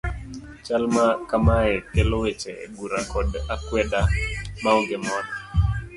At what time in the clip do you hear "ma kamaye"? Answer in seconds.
0.95-1.75